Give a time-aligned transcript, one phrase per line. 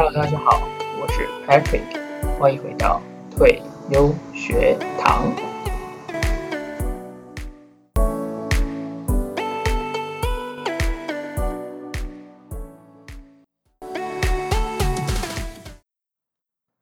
[0.00, 0.64] Hello，大家好，
[1.00, 3.02] 我是 Patrick，欢迎回到
[3.32, 3.60] 退
[3.90, 5.34] 优学堂。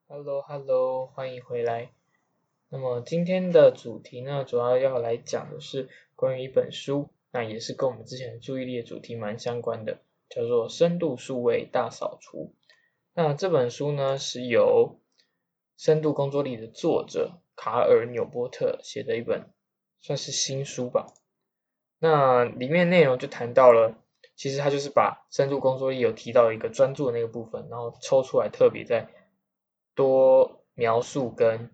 [0.09, 1.93] Hello，Hello，欢迎回来。
[2.69, 12.53] 那么今天的主题呢，主要要来讲的是关于一本书，那也是跟我们之前的注意力的主题蛮相关的，叫做《深度数位大扫除》。
[13.19, 15.01] 那这本书呢，是由
[15.79, 19.55] 深度工作力的作者卡尔纽波特写的一本，
[20.03, 21.07] 算是新书吧。
[21.99, 23.97] 那里面内容就谈到了，
[24.35, 29.09] 其实他就是把深度工作力有提到一个专注的那个部分，然后抽出来特别在
[29.95, 31.71] 多描述跟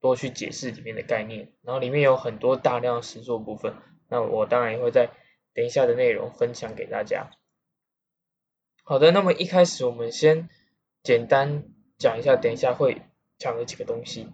[0.00, 3.74] 多去解释里面的概念，然后里面有很多大量实作部分。
[4.08, 5.10] 那我当然也会在
[5.52, 7.28] 等一下的内容分享给大家。
[8.82, 10.48] 好的，那么一开始我们先。
[11.02, 11.64] 简单
[11.98, 13.02] 讲一下，等一下会
[13.38, 14.28] 讲的几个东西。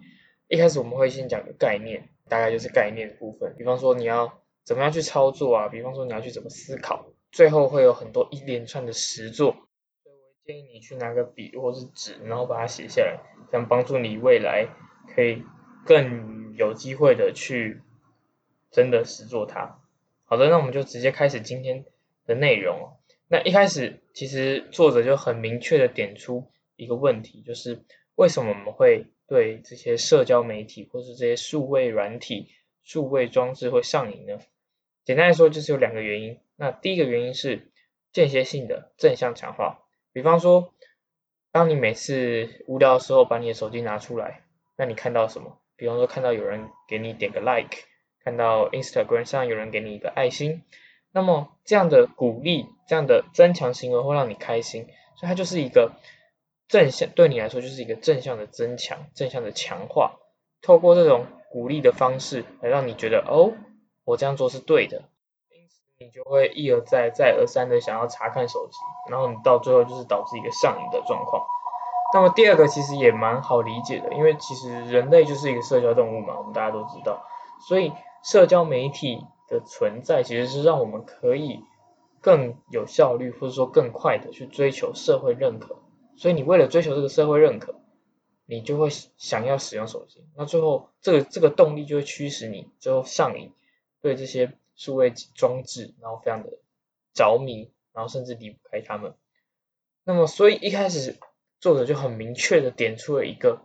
[0.47, 3.55] 一开始我们会先讲概念，大概就是概念的部分。
[3.57, 5.67] 比方说你要怎么样去操作啊？
[5.69, 7.05] 比方说你要去怎么思考？
[7.31, 9.51] 最后会有很多一连串的实作。
[10.03, 13.19] 所以我建议你去拿个笔或是纸，然后把它写下来，
[13.51, 14.67] 这样帮助你未来
[15.15, 15.43] 可以
[15.85, 17.81] 更有机会的去
[18.71, 19.79] 真的实做它。
[20.25, 21.85] 好的，那我们就直接开始今天
[22.25, 22.97] 的内容。
[23.29, 26.49] 那一开始其实作者就很明确的点出。
[26.77, 27.83] 一个问题就是，
[28.15, 32.49] 为什么我们会对这些社交媒体或是这些数位软体、
[32.83, 34.39] 数位装置会上瘾呢？
[35.03, 36.39] 简单来说，就是有两个原因。
[36.55, 37.71] 那第一个原因是
[38.13, 39.79] 间歇性的正向强化，
[40.13, 40.73] 比方说，
[41.51, 44.43] 当你每次无聊的时候把你的手机拿出来，
[44.77, 45.59] 那你看到什么？
[45.75, 47.77] 比方说看到有人给你点个 like，
[48.23, 50.63] 看到 Instagram 上有人给你一个爱心，
[51.11, 55.91] 那么这样的鼓励、这样的增强行为会让你开心，所以它就是一个。
[56.67, 60.15] 正向对你来说就是一个正向的增强、正向的强化，
[60.61, 63.53] 透过这种鼓励的方式来让你觉得哦，
[64.03, 65.03] 我这样做是对的，
[65.49, 68.77] 因此你就会一而再、再而三的想要查看手机，
[69.09, 71.45] 然后你到最后就是导致一个上瘾的状况。
[72.13, 77.25] 那么第二个其实也蛮好理解的，因为其实人类就是一个社交动物嘛，我们大家都知道，
[77.67, 81.61] 所以社交媒体的存在其实是让我们可以
[82.21, 85.77] 更有效率或者说更快的去追求社会认可。
[86.17, 87.79] 所以你为了追求这个社会认可，
[88.45, 93.53] 你就会想要使用手机，那最后这个这个动力就会驱使你最后上瘾，
[94.01, 96.49] 对这些数位装置，然后非常的
[97.13, 99.13] 着迷，然后甚至离不开他们。
[100.03, 101.17] 那么所以一开始
[101.59, 103.61] 作者就很明确的点出了一个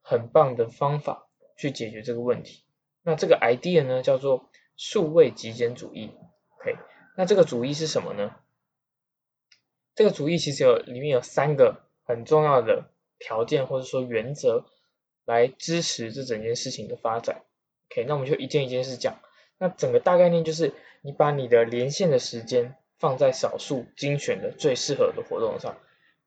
[0.00, 2.64] 很棒的方法去解决这个问题。
[3.02, 6.10] 那这个 idea 呢叫做数位极简主义。
[6.58, 6.76] OK，
[7.16, 8.34] 那这个主义是什么呢？
[9.94, 12.84] 这个主义其实有里面有三个很重要的
[13.18, 14.64] 条件或者说原则
[15.24, 17.42] 来支持这整件事情的发展。
[17.90, 19.20] OK，那我们就一件一件事讲。
[19.58, 20.72] 那整个大概念就是
[21.02, 25.76] 你把你的连线的时间放在少数精选的最适合的活动上，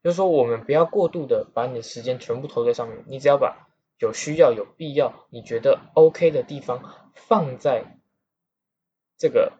[0.03, 3.67] 就是说我们不要过度的把你的时间全部投在上面，你只要把
[3.99, 7.97] 有需要、有必要、你觉得 OK 的地方放在
[9.17, 9.53] 这个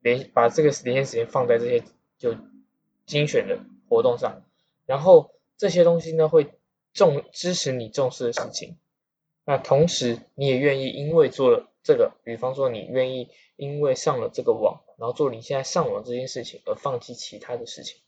[0.00, 1.82] 连把这个连线时间放在这些
[2.18, 2.36] 就。
[3.06, 4.44] 精选的活动上，
[4.86, 6.52] 然后这些东西呢会
[6.92, 8.78] 重支持你重视的事情，
[9.44, 18.00] 那同时你也愿意因为做了这个，比方说你愿意因为上了这个网，然后做你现在上网这件事情而放弃其他的事情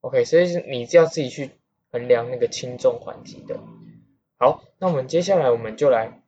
[0.00, 1.50] ，OK，所以是你要自己去
[1.90, 3.60] 衡量那个轻重缓急的。
[4.38, 6.22] 好，那我们接下来我们就来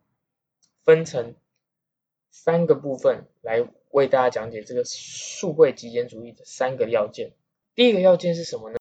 [0.83, 1.35] 分成
[2.31, 7.33] 三个部分来为大家讲解这个数位极简主义的三个要件。
[7.75, 8.77] 第一个要件是什么呢？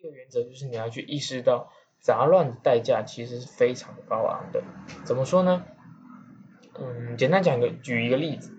[0.00, 4.62] 第一个原则就是你要去意识到杂乱的代价其实是非常高昂的。
[5.04, 5.64] 怎么说呢？
[6.78, 8.52] 嗯，简单讲一个，举一个例子，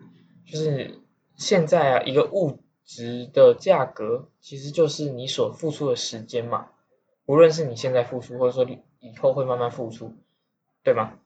[0.45, 0.99] 就是
[1.35, 6.69] 现在啊，一个物质的价格其实就是你所付出的时间嘛。
[7.25, 10.16] 无论是你现在付出，或者说你以后会慢慢付出，
[10.83, 11.19] 对吗？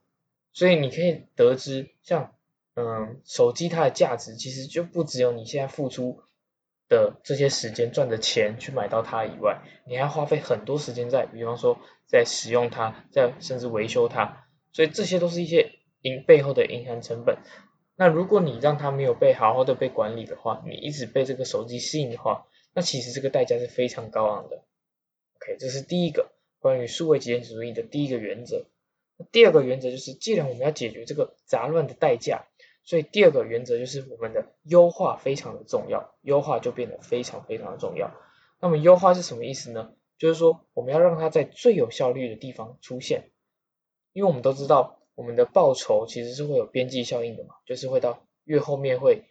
[0.51, 2.33] 所以你可以得知，像
[2.73, 6.23] 嗯，手机它的价值其实就不只有你现在付出。
[6.91, 15.71] 的这些时间赚的钱去买到它以外，你还要花费很多时间在，比方说在使用它，在甚至维修它，所以这些都是一些
[16.01, 17.37] 银背后的隐含成本。
[17.95, 24.57] 那如果你让它没有被好好的被管理的话，你一直被这个手机吸引的话，那其实这个代价是非常高昂的。
[25.37, 28.65] OK，这是第一个关于数位极简主义的第一个原则。
[29.31, 32.47] 第二个原则就是，既然我们要解决这个杂乱的代价。
[32.91, 38.11] 所以第二个原则就是我们的优化非常的重要，优化就变得非常非常的重要。
[38.59, 39.93] 那么优化是什么意思呢？
[40.17, 43.31] 就是说我们要让它在最有效率的地方出现，
[44.11, 49.23] 因为我们都知道我们的报酬其实是会有边际效应的嘛，就是会到越后面会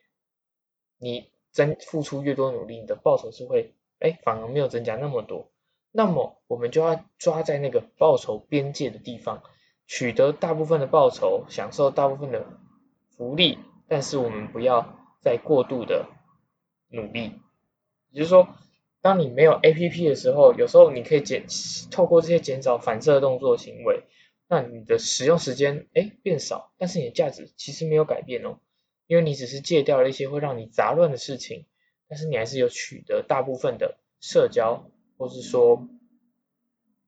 [0.96, 5.52] 你增付出越多努力，你的报酬是会哎反而没有增加那么多，
[5.90, 9.42] 那么我们就要抓在那个报酬边界的地方，
[9.86, 12.46] 取得大部分的报酬，享受大部分的
[13.20, 16.06] 福利，但是我们不要再过度的
[16.88, 17.32] 努力，
[18.10, 18.48] 也就是说。
[19.02, 21.46] 当你没有 A P P 的时候，有时候你可以减
[21.90, 24.04] 透过这些减少反射动作行为，
[24.46, 28.58] 那你的使用时间哎变少，但是你的价值其实没有改变哦，
[29.06, 31.64] 因为你只是戒掉了一些会让你杂乱的事情，
[32.08, 35.88] 但是你还是有取得大部分的社交，或是说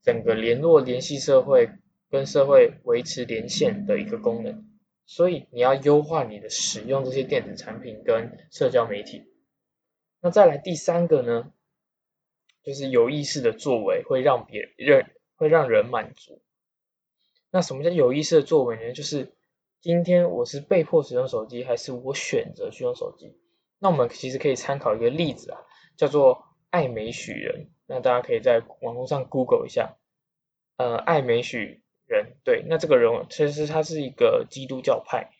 [0.03, 1.69] 整个联络联系社会
[2.09, 4.67] 跟社会维持连线的一个功能，
[5.07, 9.25] 所以你要优化你的使用这些电子产品跟社交媒体。
[10.21, 11.53] 那再来第三个呢？
[12.63, 16.41] 就是有意识的作为会让别人会让人满足。
[17.51, 18.93] 那什么叫有意识的作为呢？
[18.93, 19.35] 就是
[19.81, 23.37] 今天我是被迫使用手机，还是我选择去用手机？
[23.81, 25.59] 那我们其实可以参考一个例子啊，
[25.97, 27.73] 叫做爱美许人。
[27.87, 29.99] 那大家可以在网络上 Google 一下，
[30.77, 31.83] 呃，爱美许
[32.17, 32.37] 人。
[32.45, 35.31] 对，那这个人其实他是一个基督教派，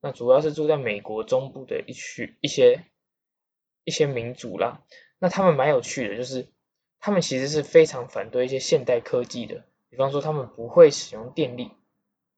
[0.00, 2.84] 那主要是住在美国中部的一区一些
[3.84, 4.82] 一些民族啦。
[5.18, 6.48] 那他们蛮有趣的，就是。
[7.00, 11.70] 他们其实是非常反对一些现代科技的，比方说他们不会使用电力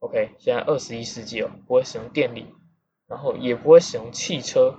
[0.00, 2.44] ，OK，现在二十一世纪哦，不会使用电力，
[3.06, 4.74] 然后也不会使用汽车，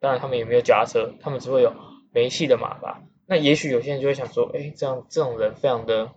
[0.00, 1.72] 当然他们也没有脚踏车，他们只会有
[2.12, 3.04] 煤气的马吧。
[3.24, 6.10] 那也许有些人就会想说，哎，这样这种人非常的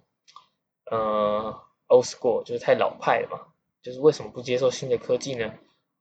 [0.89, 1.61] 呃
[1.93, 3.39] old school，就是太老派了嘛，
[3.81, 5.53] 就是为什么不接受新的科技呢？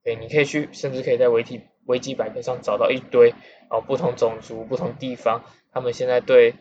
[0.03, 3.35] 对，你可以去，甚至可以在维基维基百科上找到一堆
[3.71, 6.55] 哦不同种族、不同地方，他们现在对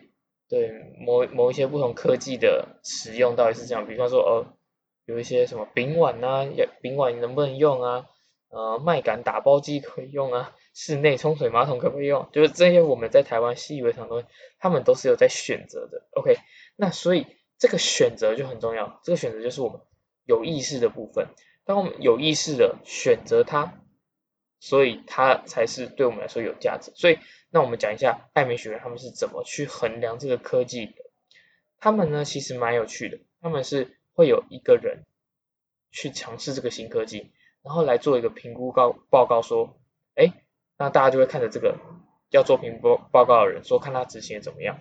[0.48, 0.70] 对
[1.04, 4.46] 某某一些不同科技的使用到底是这样，比方说哦，
[5.06, 6.46] 有一些什么丙烷啊，
[6.80, 8.06] 丙烷能不能用啊？
[8.50, 12.28] 呃，麦秆打包机可以用啊，室内冲水马桶可不可以用？
[12.32, 14.26] 就是这些我们在台湾习以为常的东西，
[14.58, 16.06] 他们都是有在选择的。
[16.12, 16.36] OK，
[16.76, 17.26] 那所以
[17.62, 19.80] 这个选择就很重要，这个选择就是我们
[20.24, 21.28] 有意识的部分。
[21.64, 23.80] 当我们有意识的选择它，
[24.58, 26.90] 所以它才是对我们来说有价值。
[26.96, 27.20] 所以。
[27.54, 30.94] 那我们讲一下爱美学院他们是怎么去衡量这个科技的？
[31.78, 35.04] 他们呢其实蛮有趣的，他们是会有一个人
[35.90, 37.30] 去尝试这个新科技，
[37.62, 39.78] 然后来做一个评估告报告说，
[40.14, 40.32] 哎，
[40.78, 41.76] 那大家就会看着这个
[42.30, 44.78] 要做评估报告的人说看他执行的怎么样。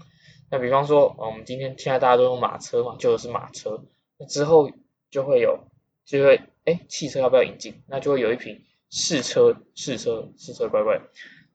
[0.51, 3.83] 那比方说，我们今天现在大家都用马车嘛，就是马车，
[4.17, 4.69] 那之后
[5.09, 5.61] 就会有
[6.05, 7.81] 就会哎汽车要不要引进？
[7.87, 11.01] 那就会有一批试车试车试车乖乖。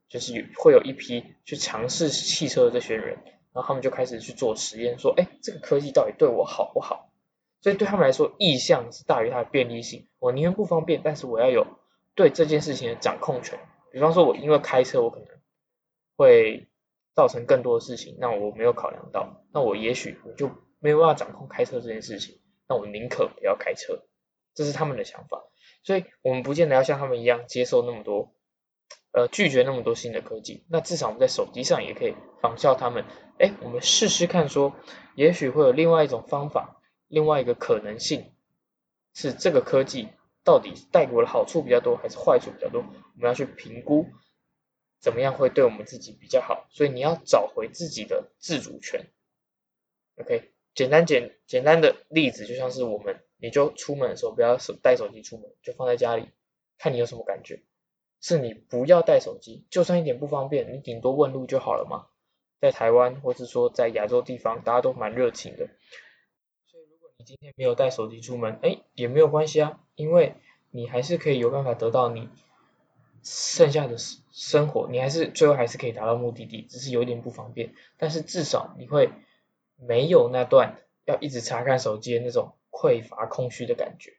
[0.08, 3.18] 就是有会有一批去尝试汽车的这些人，
[3.52, 7.10] 然后他们就开始去做实验，说，哎，这个科技到底对我好不好？
[7.60, 10.06] 所以对他们来说，意向是大于它的便利性。
[10.20, 11.66] 我宁愿不方便，但是我要有
[12.14, 13.58] 对这件事情的掌控权。
[13.90, 15.26] 比方说，我因为开车，我可能
[16.16, 16.68] 会
[17.16, 24.02] 造成更多的事情，那我没有考量到，那我也许我就没有办法掌控开车这件事情，那我宁可不要开车。
[24.54, 25.42] 这是他们的想法，
[25.82, 28.32] 所以我们不见得要像他们一样接受那么多。
[29.12, 33.06] 呃，拒绝那么多新的科技，那至少我们在手机上也可以仿效他们。
[33.38, 34.74] 哎，我们试试看，说
[35.14, 38.34] 也许会有另外一种方法，另外一个可能性
[39.14, 40.08] 是这个科技
[40.44, 42.82] 到底带给我的好处比较多，还是坏处比较多？
[42.82, 44.06] 我们要去评估
[45.06, 46.66] 怎么样会对我们自己比较好。
[46.68, 49.06] 所以你要找回自己的自主权。
[50.16, 56.30] OK，简单简简单的例子就像是我们，你就出门的时候不要手带手机出门，就放在家里，
[56.76, 57.62] 看你有什么感觉。
[58.20, 62.08] 是你不要带手机，就算一点不方便，你顶多问路就好了嘛。
[62.60, 65.68] 在台湾，或是说在亚洲地方，大家都蛮热情的。
[66.66, 70.34] 所以如果你今天没有带手机出门，哎，也没有关系啊，因为
[70.72, 72.28] 你还是可以有办法得到你
[73.26, 77.74] 剩下的生活，你还是最后还是可以达到目的地，只是有点不方便。
[77.96, 79.10] 但是至少你会
[79.74, 84.12] 没有那段要一直查看手机的那种匮乏空虚的感觉。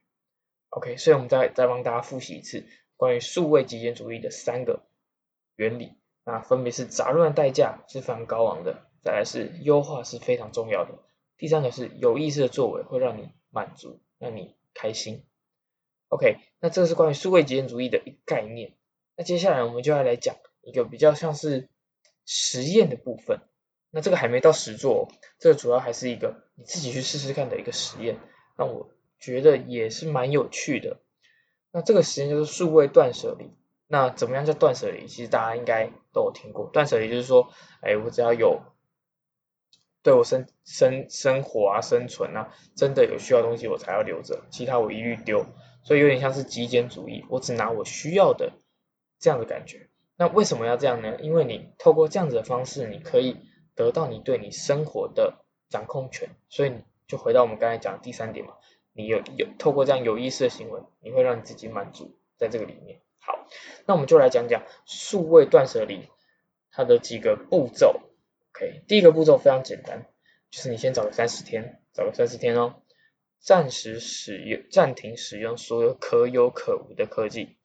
[0.69, 2.65] OK，所以我们再再帮大家复习一次。
[2.97, 4.81] 关于数位极简主义的三个
[5.55, 5.93] 原理，
[6.25, 10.97] 那分别是杂乱代价是非常高昂的，再来是优化是非常重要的，
[11.37, 15.23] 第三个是有意识的作为会让你满足，让你开心。
[16.09, 18.73] OK，那这是关于数位极简主义的一概念。
[19.17, 21.67] 那接下来我们就要来讲一个比较像是
[22.25, 23.41] 实验的部分。
[23.89, 25.09] 那这个还没到实做，
[25.39, 28.17] 这个主要还是一个你自己去试试看的一个实验。
[28.57, 30.99] 那我觉得也是蛮有趣的。
[31.71, 33.49] 那这个实验就是数位断舍离。
[33.87, 35.07] 那怎么样叫断舍离？
[35.07, 36.69] 其实大家应该都有听过。
[36.71, 38.61] 断舍离就是说，哎，我只要有
[40.03, 45.45] 对我生生生活啊、生存啊，真的有需要东西我才要留着，其他我一律丢。
[45.83, 48.51] 所以有点像是极简主义，我只拿我需要的
[49.19, 49.89] 这样的感觉。
[50.15, 51.17] 那为什么要这样呢？
[51.21, 53.37] 因为你透过这样子的方式，你可以
[53.75, 56.29] 得到你对你生活的掌控权。
[56.49, 56.73] 所以
[57.07, 58.53] 就回到我们刚才讲的第三点嘛，
[58.93, 63.01] 你有有透过这样有意识的行为，你会让你自己满足在这个里面。
[63.19, 63.47] 好，
[63.85, 66.09] 那我们就来讲讲数位断舍离
[66.71, 68.01] 它的几个步骤。
[68.53, 70.07] OK，第一个步骤非常简单，
[70.49, 72.81] 就是你先找个三十天，找个三十天哦。
[73.39, 77.55] 暂时使用、暂停使用所有可有可无的科技。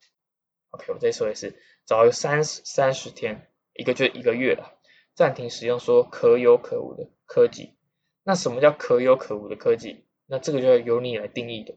[0.73, 4.79] OK，我再说一次，找三十三十天，一个就一个月了，
[5.13, 7.75] 暂停使用说可有可无的科技。
[8.23, 10.07] 那什么叫可有可无的科技？
[10.25, 11.75] 那这个就要由你来定义的。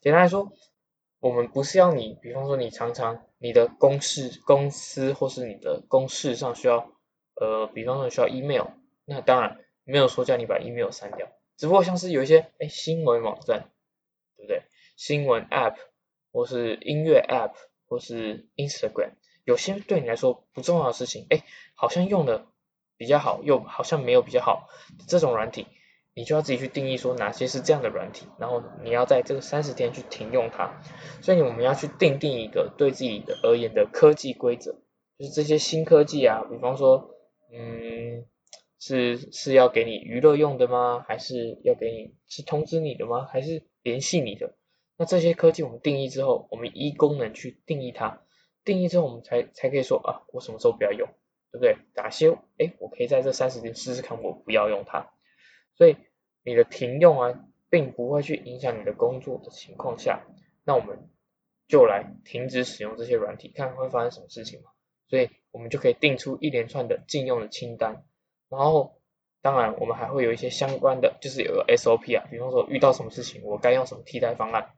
[0.00, 0.50] 简单来说，
[1.20, 6.90] 我们不是要你，比方说你常常你的公事、公司或是你的公事上需要，
[7.40, 8.70] 呃，比方说需要 email，
[9.04, 11.28] 那当然没有说叫你把 email 删掉。
[11.56, 13.70] 只不过像是有一些哎新闻网站，
[14.36, 14.64] 对不对？
[14.96, 15.76] 新闻 App
[16.32, 17.52] 或是音乐 App
[17.92, 19.10] 或是 Instagram，
[19.44, 21.44] 有些对你来说不重要的事情，哎，
[21.74, 22.46] 好像用的
[22.96, 24.70] 比较好，又好像没有比较好，
[25.06, 25.66] 这种软体，
[26.14, 30.80] 你就要自己去定义说哪些是这样的软体，然后你要在这个三十天去停用它。
[31.20, 34.72] 所以我们要去定定一个对自己的而言的科技规则，
[35.18, 37.10] 就是这些新科技啊，比方说，
[37.52, 38.24] 嗯。
[38.84, 41.04] 是是要给你娱乐用的吗？
[41.06, 43.28] 还是要给你是通知你的吗？
[43.30, 44.56] 还是联系你的？
[45.02, 48.22] 那这些科技我们定义之后，我们依功能去定义它，
[48.64, 51.08] 定义之后我们才才可以说啊，我什么时候不要用，
[51.50, 51.76] 对不对？
[51.96, 55.10] 哪些哎，我可以在这三十天试试看，我不要用它。
[55.74, 55.96] 所以
[56.44, 57.34] 你的停用啊，
[57.68, 60.24] 并不会去影响你的工作的情况下，
[60.64, 61.10] 那我们
[61.66, 64.70] 就来停止使用这些软体，看会发生什么事情嘛。
[65.08, 68.04] 所以我们就可以定出一连串的禁用的清单。
[68.48, 69.00] 然后，
[69.40, 74.74] 当然我们还会有一些相关的，就是有个 SOP 啊，比方说遇到什么事情，我该用什么替代方案。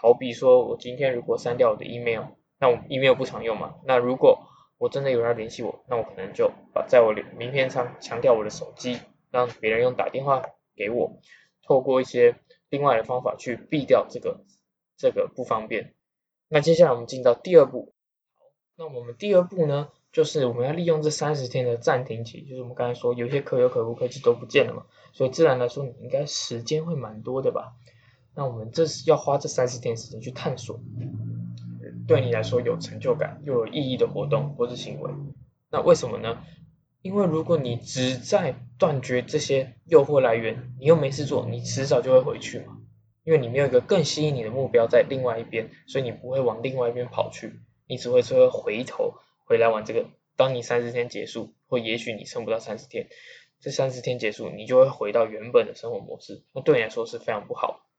[0.00, 2.22] 好比说我今天如果删掉我的 email，
[2.58, 4.46] 那我 email 不常用嘛，那如果
[4.78, 8.98] 我真的有人要联系我，那我可能就把在我名片上强调我的手机，
[9.30, 10.42] 让别人用打电话
[10.74, 11.20] 给我，
[11.62, 12.36] 透过一些
[12.70, 14.40] 另外的方法去避掉这个
[14.96, 15.94] 这个不方便。
[16.48, 17.92] 那接下来我们进到第二步，
[18.76, 19.90] 那我们第二步呢？
[20.12, 27.74] 就是我们要利用这三十天的暂停期，就是我们刚才说有些可有可无科技都不见了嘛，所以自然来说你应该时间会蛮多的吧？
[28.34, 30.80] 那我们这是要花这三十天时间去探索，
[32.06, 35.10] 对你来说有成就感又有意义的活动或是行为。
[35.70, 36.42] 那为什么呢？
[37.02, 42.78] 因为如果你只在断绝这些诱惑来源，你又没事做，你迟早就会回去嘛。
[43.22, 49.14] 因为你没有一个更吸引你的目标在另外一边，所以你不会往另外一边跑去，你只会说回头。
[49.44, 50.06] 回来玩这个，
[50.36, 53.08] 当你三十天结束，或也许你撑不到三十天，
[53.60, 57.89] 这三十天结束，你就会回到原本的生活模式，那对你来说是非常不好。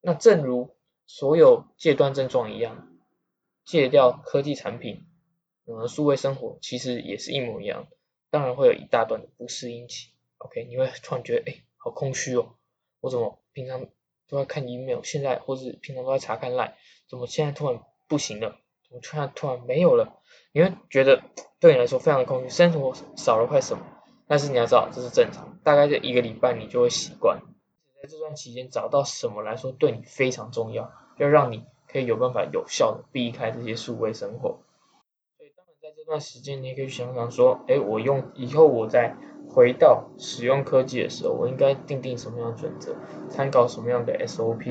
[0.00, 0.76] 那正如
[1.06, 2.88] 所有戒断症状一样，
[3.64, 5.06] 戒掉科技产品，
[5.66, 7.86] 呃，数位生活其实也是一模一样，
[8.30, 10.10] 当然会有一大段的不适应期。
[10.38, 12.54] OK，你会突然觉得，哎，好空虚哦，
[13.00, 13.86] 我怎么平常
[14.28, 16.72] 都在看 email，现在或是平常都在查看 line，
[17.08, 18.58] 怎么现在突然不行了？
[18.88, 20.20] 怎么突然突然没有了？
[20.52, 21.22] 你会觉得
[21.60, 23.84] 对你来说非常的空虚，生活少了块什么？
[24.26, 27.42] 但是你要知道这是正常，大概这一个礼拜你就会习惯。
[28.02, 34.60] 在这段期间找到什么来说对你非常重要，要让你可以有办法有效的避开这些数位生活。
[35.36, 39.14] 所以当然在这段时间，你也可以想想说，哎，我用以后我在
[39.50, 42.96] 回到使用科技的时候，我应该定定什么样的准则，
[43.28, 44.64] 参考什么样的 SOP，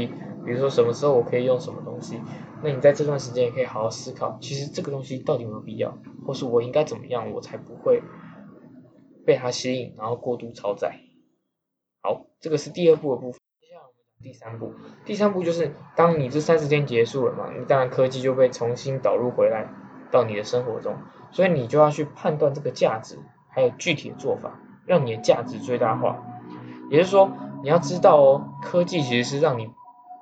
[0.44, 2.20] 比如说什么时候我可以用什么东西。
[2.64, 5.96] 那你在这段时间也可以好好思考，其实这个东西到底有没有必要，
[6.26, 8.02] 或是我应该怎么样，我才不会
[9.24, 11.02] 被它吸引，然后过度超载。
[12.02, 13.40] 好，这个是第二步的部分。
[13.62, 14.74] 接下来我们讲第三步，
[15.06, 19.68] 第三步就是当你这三十天结束了嘛，你当然科技就被重新导入回来
[20.12, 20.98] 到你的生活中，
[21.32, 26.24] 所以你就要去判断这个价值，还有具体的做法，让你的价值最大化。
[26.90, 27.32] 也就是说，
[27.64, 29.72] 你要知道哦，科技其实是让你。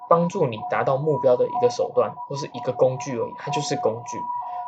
[0.10, 4.18] 帮助你达到目标的一个手段或是一个工具而已，它就是工具。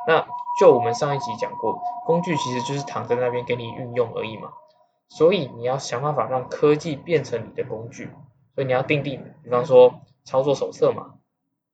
[0.06, 0.28] 那
[0.60, 4.50] 就我们上一集讲过，工具其实就是躺在那边给你运用而已嘛。
[5.10, 8.10] 所以你要想办法让科技变成你的工具。
[8.56, 11.16] 所以你要定定，比方说操作手册嘛，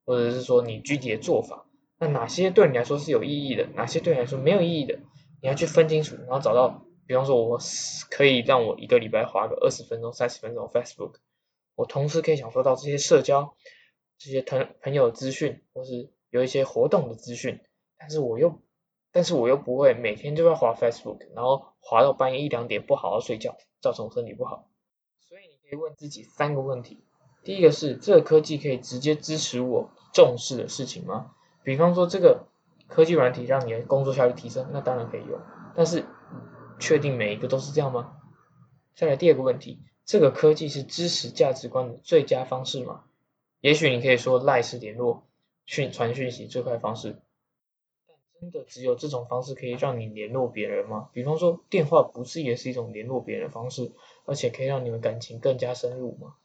[0.06, 1.65] 或者是说你具体的做法。
[1.98, 5.00] 那哪些对你来说是有意义的，哪些对你来说没有意义的，
[5.42, 7.58] 你要去分清楚，然后找到，比方说我
[8.12, 11.15] 可以让我一个礼拜花个二十分钟、三十分钟 Facebook。
[11.75, 13.56] 我同时可以享受到这些社交、
[14.20, 17.62] 这些朋朋友资讯，或是有一些活动的资讯，
[17.98, 18.62] 但是我又
[19.15, 24.67] 但是我又不会每天就要滑 Facebook，然后滑到半夜一两点不好好睡觉，造成我身体不好。
[25.22, 27.01] 所以你可以问自己三个问题：
[27.41, 31.31] 第一个是这个科技可以直接支持我重视的事情吗？
[31.63, 32.48] 比方说这个
[32.89, 35.39] 科技软体让你的工作效率提升，那当然可以用。
[35.75, 36.03] 但是
[36.81, 38.17] 确定每一个都是这样吗？
[38.98, 43.05] 再来第二个问题，这个科技是支持价值观的最佳方式吗？
[43.62, 45.25] 也许你可以说赖是联络
[45.65, 47.22] 讯传讯息最快方式，
[48.45, 51.09] 真的只有这种方式可以让你联络别人吗？
[51.13, 53.91] 比方说电话不是也是一种联络别人的方式，
[54.25, 56.35] 而且可以让你们感情更加深入吗？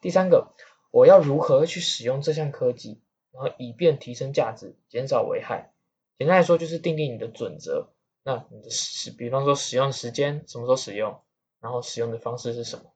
[0.00, 0.52] 第三个，
[0.92, 3.00] 我要如何去使用这项科技，
[3.32, 5.72] 然后以便提升价值，减少危害？
[6.18, 7.88] 简单来说就是定定你的准则。
[8.22, 11.20] 那你的使，比方说使用时间，什么时候使用，
[11.60, 12.92] 然后使用的方式是什么？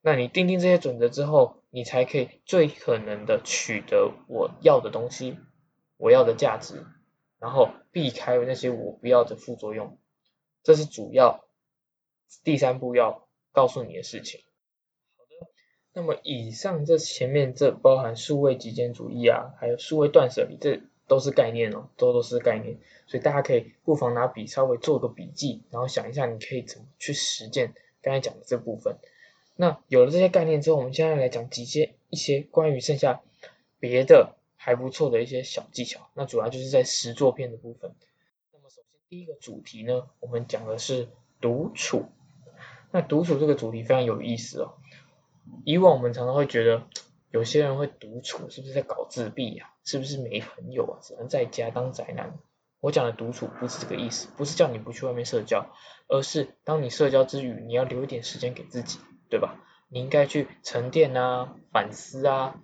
[0.00, 5.36] 那你定定这些准则之后，你才可以最可能的取得我要的东西，
[5.98, 6.86] 我要的价值，
[7.38, 9.98] 然后避开那些我不要的副作用。
[10.62, 11.44] 这是主要
[12.44, 14.40] 第三步要告诉你的事情。
[15.16, 15.50] 好的，
[15.94, 28.98] 那么以上这前面这包含数位极简主义啊，还有数位断舍离，这都是概念哦，都都是概念，所以大家可以不妨拿笔稍微做个笔记，然后想一下你可以怎么去实践刚才讲的这部分。
[29.56, 33.22] 那有了这些概念之后，我们现在来讲几些一些关于剩下
[33.80, 36.10] 别的还不错的一些小技巧。
[36.12, 37.94] 那主要就是在实作片的部分。
[38.52, 41.08] 那么首先第一个主题呢，我们讲的是
[41.40, 42.04] 独处。
[42.90, 44.74] 那独处这个主题非常有意思哦。
[45.64, 46.82] 以往我们常常会觉得
[47.30, 49.70] 有些人会独处，是不是在搞自闭呀？
[49.84, 51.00] 是不是没朋友啊？
[51.00, 52.38] 只能在家当宅男？
[52.80, 55.66] 我讲的独处不是这个意思，不是叫你不去外面社交，
[56.08, 58.98] 而是当你社交之余，你要留一点时间给自己。
[59.30, 59.62] 对吧？
[59.90, 62.58] 你应该去沉淀啊，反思啊，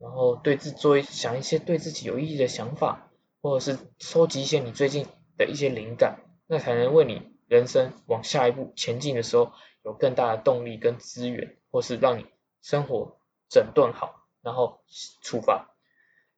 [0.00, 3.10] 然后对自做想一些对自己有意义的想法，
[3.42, 9.52] 或者是收集一些你最近的一些灵感，那才能为你人生往下一步前进的时候
[9.84, 12.24] 有更大的动力跟资源，或是让你
[12.62, 13.18] 生活
[13.50, 14.80] 整顿好，然后
[15.20, 15.76] 出发。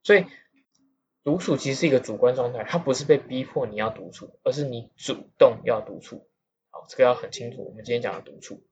[0.03, 0.27] 所以
[1.23, 6.27] 独处其实是一个主观状态，它不是被逼迫你要独处，而是你主动要独处。
[6.71, 7.65] 好，这个要很清楚。
[7.65, 8.65] 我们今天讲的独处。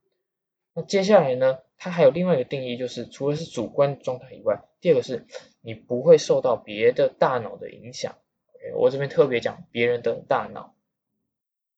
[0.73, 1.59] 那接下来呢？
[1.77, 5.25] 它还有另外一个定义，就是除了是主观状态以外，第二个是
[5.61, 8.17] 你不会受到别的大脑的影响。
[8.53, 10.75] OK，我这边特别讲别人的大脑。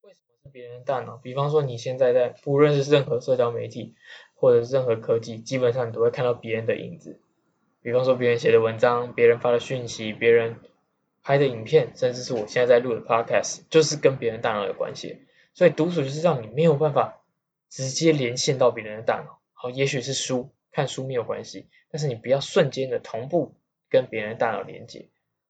[0.01, 1.15] 为什么是别人的大脑？
[1.15, 3.95] 比方说你现在在不论是任何社交媒体
[4.35, 7.21] 或者是任何科技，基本上你都会看到别人的影子。
[7.81, 10.57] 比方说别人写的文章、别人发的讯息、别人
[11.23, 15.21] 拍的影片，甚至是我现在在录的 Podcast，就是跟别人大脑有关系。
[15.53, 17.21] 所以独处就是让你没有办法。
[17.73, 23.55] 直接连线到别人的大脑，好，也许是书，看书没有关系，但是你不要瞬间的同步
[23.89, 25.09] 跟别人的大脑连接。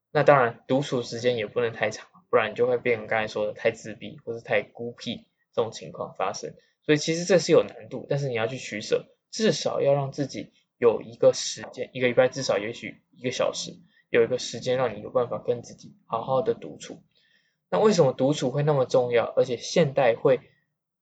[0.10, 6.54] 那当然，独处时间也不能太长，不然你就会变成刚才说的太自闭或是太孤僻这种情况发生。
[6.86, 13.74] 所以其实这是有难度，但是你要去取舍，至少要让自己有一个时间，一个礼拜至少也许一个小时，
[14.10, 17.04] 有一个时间让你有办法跟自己好好的独处。
[17.70, 20.40] 那为什么独处会那么重要，而且现代会？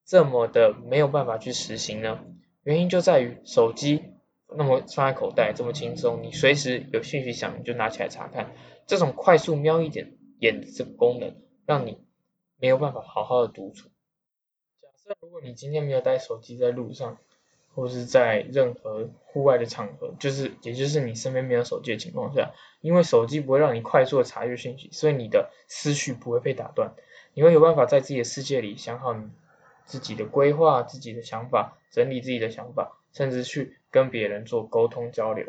[0.06, 2.20] 这么的没有办法去实行呢？
[2.64, 4.04] 原因就在于手机
[4.48, 8.52] 那么放在口袋这么轻松，你随时有讯息想你就拿起来查看，
[8.86, 11.36] 这种快速瞄一点眼的这个功能，
[11.66, 11.98] 让你
[12.60, 13.90] 没有办法好好的独处。
[14.82, 17.18] 假设如果你今天没有带手机在路上，
[17.74, 26.94] 或是在任何户外的场合，就是也就是你身边没有手机的情况下，因为手机不会让你快速的查阅讯息，所以你的思绪不会被打断，
[27.34, 29.30] 你会有办法在自己的世界里想好你。
[29.92, 35.48] 自己的规划、自己的想法、整理自己的想法，甚至去跟别人做沟通交流。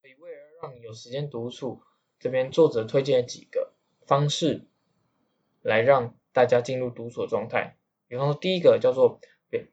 [0.00, 1.80] 所以为了让你有时间独处，
[2.18, 3.72] 这边作者推荐了几个
[4.04, 4.66] 方式，
[5.60, 7.76] 来让大家进入独处状态。
[8.08, 9.20] 比方说，第一个叫做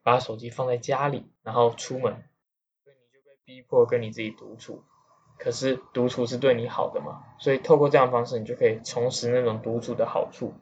[0.04, 2.22] 把手机放在家里，然后出门，
[2.84, 4.84] 所以你就被逼迫跟你自己独处。
[5.36, 7.24] 可是独处是对你好的嘛？
[7.40, 10.54] 所以透过这样的方式，你就可以重拾那种独处的好处。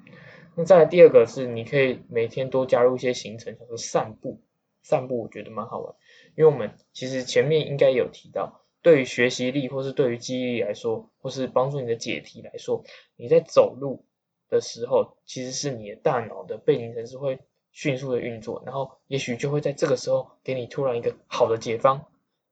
[0.59, 4.43] 那再来第二个是，你可以每天多加入一些行程，叫做散步。
[4.83, 5.95] 散步我觉得蛮好玩，
[6.35, 12.83] 因为我们其实前面应该有提到，对于学习力或是对于记忆力来说，或是帮助你的解题来说，
[13.15, 14.05] 你在走路
[14.49, 17.39] 的时候，其实是你的大脑的背景程式会
[17.71, 22.07] 迅速的运作，然后也许就会在这个时候给你突然一个好的解方，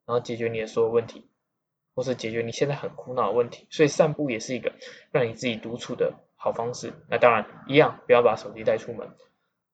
[0.05, 1.27] 然后解决你的所有问题，
[1.97, 3.67] 或是解决你现在很苦恼的问题。
[3.71, 4.75] 所以散步也是一个
[5.11, 6.15] 让你自己独处的。
[6.47, 9.09] 好方式，那当然一样，不要把手机带出门。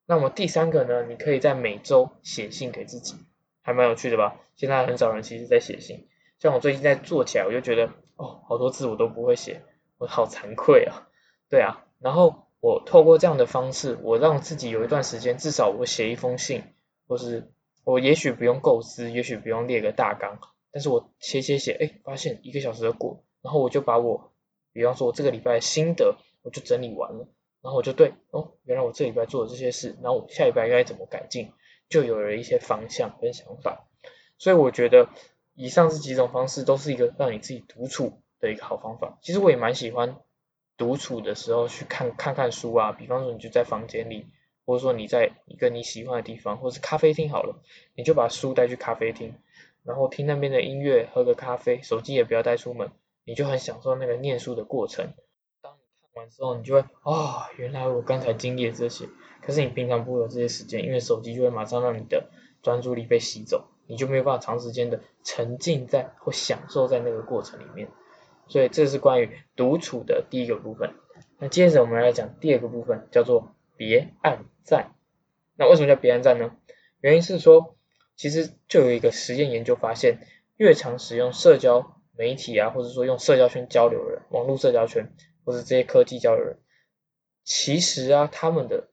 [0.06, 1.04] 那么第三个呢？
[1.06, 3.14] 你可以在每周写信给自己，
[3.60, 4.40] 还蛮有趣的吧？
[4.56, 6.08] 现在很少人其实在写信，
[6.38, 9.60] 像我最近在做起来，我就觉得哦，好多字我都不会写，
[9.98, 11.08] 我好惭愧啊。
[11.50, 16.62] 对啊，然后我透过这样的方式，我让自己有一段时间，至少我写一封信，
[17.06, 17.52] 或是
[17.84, 20.38] 我也许不用构思，也许不用列个大纲，
[20.72, 24.32] 但是我写写写，哎，发现一个小时的过，然后我就把我，
[24.72, 27.28] 比方说我这个礼拜的心得，我就整理完了，
[27.62, 31.52] 然后我就对，哦，原来我这礼拜做的这些事，然后我下礼拜该怎么改进，
[31.88, 33.88] 就有了一些方向跟想法。
[34.38, 35.08] 所以我觉得
[35.54, 39.18] 以上这几种方式都是一个让你自己独处的一个好方法。
[39.22, 40.16] 其实我也蛮喜欢
[40.76, 44.26] 独处的时候去看看看书啊，比方说你就在房间里，
[44.66, 47.62] 或者说你在一个你喜欢的地方，或是咖啡厅好了，
[47.94, 49.34] 你就把书带去咖啡厅，
[49.84, 52.90] 然后听那边的音乐，喝个咖啡，手机也不要带出门，
[53.24, 55.12] 你就很享受那个念书的过程。
[56.14, 59.08] 完之后，你就会啊，原来我刚才经历了这些，
[59.40, 62.30] 可是你平常不会有这些时间，因为手机就会马上让你的
[62.62, 63.68] 专注力被吸走。
[63.88, 67.88] 你就没有办法长时间的沉浸在或享受在那个过程里面，
[68.46, 70.94] 所以这是关于独处的第一个部分。
[71.38, 74.94] 那接着我们来讲第二个部分，叫做别暗赞。
[75.56, 76.56] 那为什么叫别暗赞呢？
[77.00, 77.74] 原因是说，
[78.14, 80.20] 其实就有一个实验研究发现，
[80.56, 85.12] 越常使用社交媒体啊，或者说用社交圈交流的人，网络社交圈
[85.44, 86.58] 或者这些科技交流人，
[87.44, 88.88] 其实啊，他们的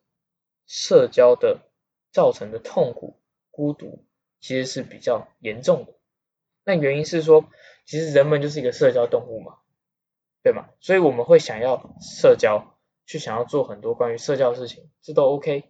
[0.66, 1.60] 社交的
[2.12, 3.16] 造成的痛苦、
[3.52, 4.06] 孤独。
[4.42, 5.96] 其实是比较严重的，
[6.64, 7.50] 那原因是说，
[7.86, 9.58] 其实人们就是一个社交动物嘛，
[10.42, 10.70] 对吗？
[10.80, 15.66] 所以我们会想要社交，去想要做很多关于社交的事情，这都 OK。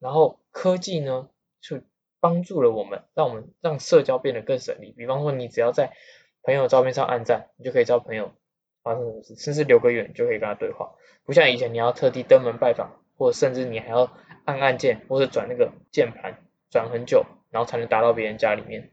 [0.00, 1.80] 然后科技呢，就
[2.18, 4.90] 帮助了我们，让我们让社交变得更省力。
[4.90, 5.96] 比方说，你只要在
[6.42, 8.34] 朋友照片上按赞，你就可以交朋友
[8.82, 10.92] 发生什么事，甚至留个言就可以跟他对话，
[11.24, 14.10] 不像以前你要特地登门拜访，或者甚至你还要
[14.44, 16.38] 按按键或者转那个键盘
[16.70, 17.24] 转很久。
[17.52, 18.92] 然后才能打到别人家里面。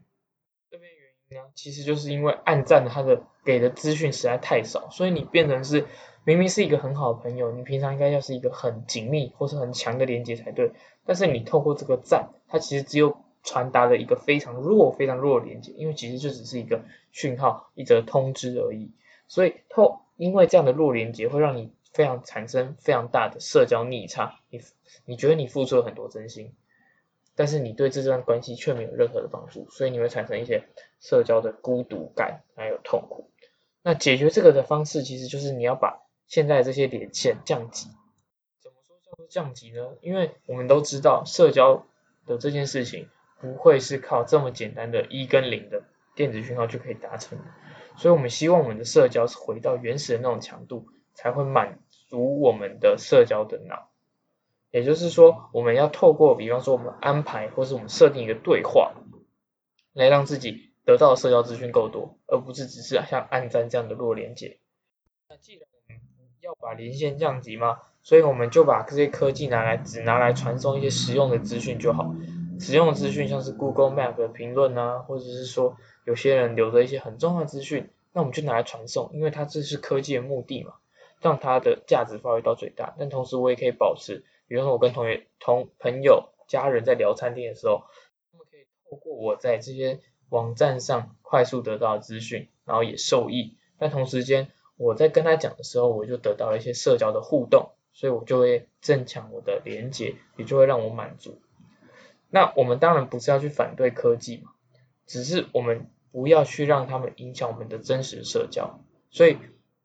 [0.70, 5.86] 这边原因呢，其实就是因为暗赞它的给的资讯实在太少，所以你变成是
[6.24, 10.72] 明明是一个很好的朋友，你平常应该要是一个很紧密或是很强的连接才对，
[11.06, 18.92] 但是你透过这个赞，它其实只有传达了一个非常弱、非常弱的连接，因为其实就只是一个讯号、一则通知而已。
[19.30, 24.60] 所以透因为这样的弱连接会让你非常产生非常大的社交逆差，你
[25.04, 26.52] 你觉得你付出了很多真心。
[27.36, 30.64] 但是你对这段关系却没有任何的帮助，所以你会产生一些
[31.00, 33.30] 社交的孤独感还有痛苦。
[33.82, 37.88] 那解决这个的方式其实就是你要把现在这些连线降级。
[38.60, 39.96] 怎么说叫做降级呢？
[40.02, 41.86] 因为我们都知道社交
[42.26, 43.08] 的这件事情
[43.40, 45.84] 不会是靠这么简单的一跟零的
[46.16, 47.44] 电子讯号就可以达成的，
[47.96, 53.88] 所以我们希望我们的社交是回到原始的那种强度，才会满足我们的社交的脑。
[54.70, 58.92] 也就是说，我们要透过，比方说我们安排或是我们设定一个对话，
[59.92, 64.58] 来让自己得到的社交资讯够多，而不是只是像暗赞这样的弱连接。
[65.28, 66.00] 那既然我们
[66.40, 72.14] 要把连线降级嘛，所以我们就把这些科技拿来，只拿来传送一些实用的资讯就好。
[72.60, 75.76] 实用的资讯像是 Google Map 的评论啊，或者是说
[76.10, 80.74] 有些人留着一些很重要的资讯，那我们就拿来传送，因为它这是科技的目的嘛，
[81.20, 82.96] 让它的价值发挥到最大。
[82.98, 84.24] 但同时我也可以保持。
[84.48, 87.84] 比如说，我跟同学、同朋友、家人在聊餐厅的时候，
[88.32, 93.56] 他们可以透过我在这些网站上快速得到资讯，然后也受益。
[93.78, 101.40] 但同时间，我在跟他讲的时候，我就得到了一些社交的互动，所以我就会增强我的连接，也就会让我满足。
[102.28, 104.50] 那我们当然不是要去反对科技嘛，
[105.06, 108.80] 只是我们不要去让他们影响我们的真实社交。
[109.10, 109.38] 所以，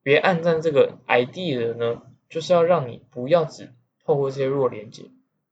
[0.04, 3.74] 别暗赞这个 idea 呢，就是要让你不要只
[4.06, 5.06] 透过这些弱连接，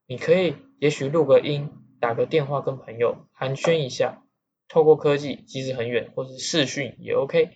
[0.07, 4.19] 你可以也许录个音，打个电话跟朋友寒暄一下。
[4.69, 7.49] 透过科技，即使很远，或者视讯也 OK。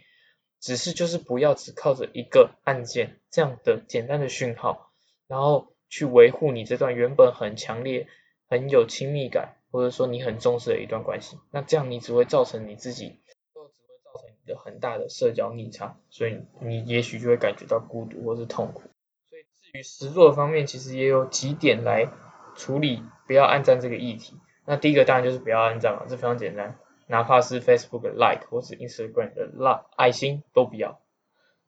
[0.59, 4.91] 只是就是不要只靠着一个按键这样的简单的讯号，
[5.27, 8.07] 然后去维护你这段原本很强烈、
[8.49, 11.37] 很有亲密感，或者说你很重视的一段关系。
[11.51, 13.19] 那这样你只会造成你自己，
[13.53, 18.81] 只会造成你的很大的社交逆差，所以你也许就会感觉到孤独或是痛苦。
[19.29, 22.09] 所以至于实作方面，其实也有几点来
[22.55, 24.39] 处理不要按赞这个议题。
[24.65, 26.77] 那第一个当然就是不要按赞嘛，这非常简单，
[27.07, 30.99] 哪怕是 Facebook Like 或是 Instagram 的 Like 爱心都不要。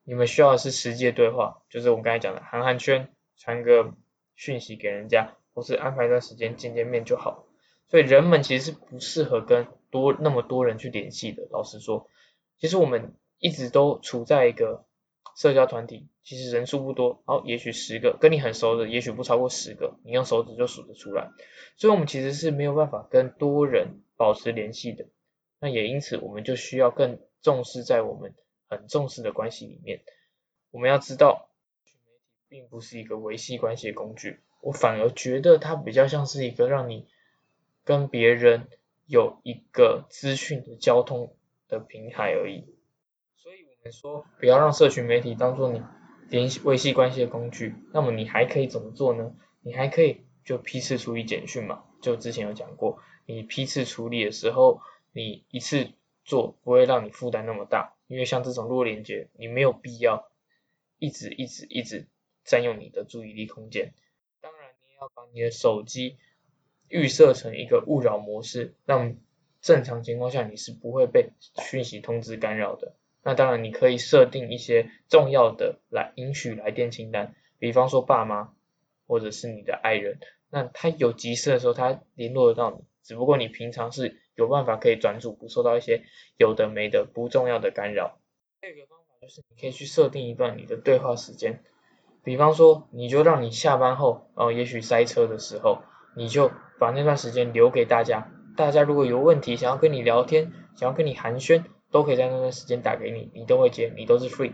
[0.04, 3.94] 你们需要的是实际的对话，就是我们刚才讲的寒寒圈，传个
[4.36, 7.46] 讯息给人家，或是安排一段时间见见面就好。
[7.90, 11.48] 所以人们其实是不适合跟多那么多人去联系的。
[11.52, 12.08] 老实说，
[12.58, 14.86] 其实我们一直都处在一个。
[15.36, 21.32] 社交团体其实人数不多，好，也许十个跟你很熟的，也许不超过十个，你用手指就数得出来。
[21.78, 25.06] 所以，我们其实是没有办法跟多人保持联系的。
[25.62, 28.34] 那也因此，我们就需要更重视在我们
[28.68, 30.02] 很重视的关系里面。
[30.72, 31.48] 我们要知道，
[32.50, 37.08] 并不是一个维系关系的工具，我反而觉得它比较像是一个让你
[37.90, 38.68] 跟别人
[39.08, 41.34] 有一个资讯的交通
[41.68, 42.66] 的平台而已。
[43.36, 45.82] 所以我们说不要让社群媒体当做你
[46.30, 49.36] 联系维系关系的工具，那么你还可以怎么做呢？
[49.62, 55.90] 你还可以就批次处理简讯嘛，就之前有讲过，你批次处理的时候，你一次
[56.24, 60.30] 做不会让你负担那么大，因为像这种弱连接，你没有必要
[61.00, 62.08] 一直一直一直。
[62.46, 63.94] 占用你的注意力空间。
[64.42, 66.18] 当然，你也要把你的手机
[66.90, 69.16] 预设成一个勿扰模式，让
[69.62, 72.94] 正常情况下你是不会被讯息通知干扰的。
[73.24, 78.54] 那当然，你可以设定一些重要的来允许来电清单，比方说爸妈
[79.08, 80.20] 或者是你的爱人。
[80.50, 82.84] 那他有急事的时候，他联络得到你。
[83.04, 86.04] 只不过你平常是有办法可以专注，不受到一些
[86.38, 88.20] 有的没的不重要的干扰。
[88.62, 91.64] 第二个方法就是你可以去设定一段你的对话时间。
[92.24, 95.82] 比方说，你就让你下班后，哦，也许塞车的时候，
[96.16, 98.32] 你就把那段时间留给大家。
[98.56, 104.54] 大家如果有问题，想要跟你聊天，想要跟你寒暄，都可以在那段时间打给你，你都会接，你都是 free。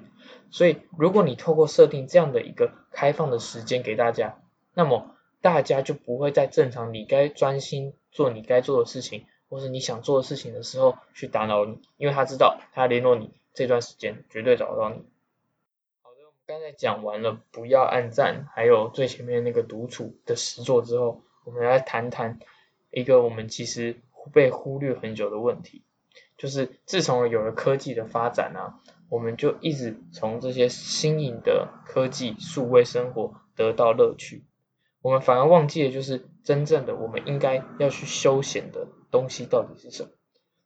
[0.51, 4.37] 所以，如果你透过设定这样的一个开放的时间给大家，
[4.73, 14.97] 那么大家就不会在正常你该专心做你该做的事情，或是你想做的事情的时候去打扰你，因为他知道他联络你这段时间绝对找得到你。
[16.03, 22.39] 好的，我们刚才讲完了不要按赞，还有最前面那个独处的实作之后，我们来谈谈
[22.91, 23.97] 一个我们其实
[24.33, 25.83] 被忽略很久的问题，
[26.37, 34.43] 就是自从有了科技的发展啊，我们就一直从这些新颖的科技数位生活得到乐趣，
[35.01, 40.09] 我们反而忘记了就是真正的我们应该要去休闲的东西到底是什么？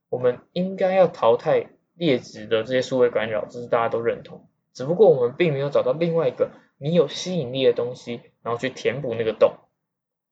[0.10, 4.48] 我们应该要淘汰劣质的这些数位干扰，这是大家都认同。
[4.74, 9.56] 只不过我们并没有找到另外一个你有吸引力的东西，然后去填补那个洞，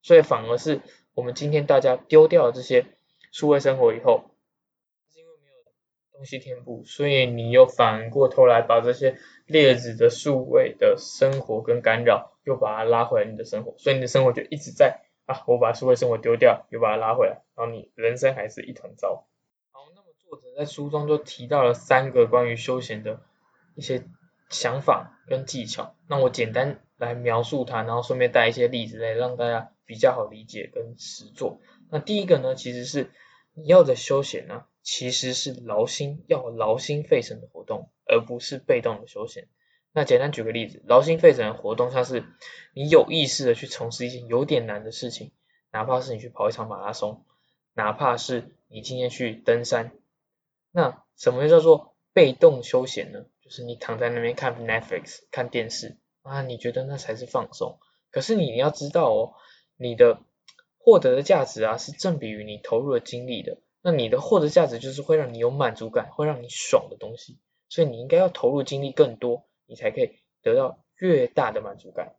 [0.08, 0.80] 所以反而是
[1.14, 2.86] 我们今天大家丢掉了这些
[3.30, 4.32] 数位生活以后，
[5.12, 5.58] 是因为没有
[6.14, 9.18] 东西填补，所以你又反过头来把这些
[9.48, 19.28] 劣质的数位的生活跟干扰又把它拉回来你的生活，所以你的生活就一直在啊，我把数位生活丢掉，又把它拉回来，然后你人生还是一团糟。
[19.74, 23.20] 好，那么作者在书中就提到了三个关于休闲的
[23.76, 24.06] 一些。
[24.50, 31.60] 想法跟技巧，那我简单来描述它，然后顺便带一些例子来让大家比较好理解跟实做。
[31.90, 33.10] 那第一个呢，其实是
[33.54, 39.48] 你要的休闲呢，其实是劳心要劳心费神的活动，而不是被动的休闲。
[39.94, 42.24] 那简单举个例子，劳心费神的活动，像是
[42.76, 45.32] 你有意识的去从事一些有点难的事情，
[45.72, 47.26] 哪怕是你去跑一场马拉松，
[47.74, 49.94] 哪怕是你今天去登山。
[50.72, 53.26] 那什么叫做被动休闲呢？
[53.42, 57.80] 就是你躺在那边看 Netflix 看电视啊，你觉得那才是放松。
[58.12, 59.34] 可是你要知道哦，
[59.78, 60.20] 你的
[60.78, 63.58] 获得的价值啊是正比于你投入的精力的。
[63.82, 67.38] 那你的获得价值就是会让你有满足感，会让你爽的东西。
[67.70, 70.12] 所以你应该要投入精力更多，你才可以
[70.42, 72.16] 得到越大的满足感。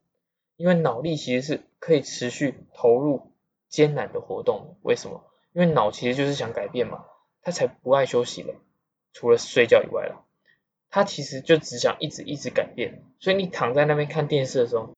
[0.57, 3.33] 因为脑力其实是可以持续投入
[3.69, 4.77] 艰难的活动。
[4.83, 5.25] 为什么？
[5.53, 7.05] 因为脑其实就是想改变嘛，
[7.43, 8.55] 它才不爱休息了，
[9.13, 10.25] 除了睡觉以外了。
[10.91, 14.95] 他其实就只想一直一直改变，所以你躺在那边看电视的时候，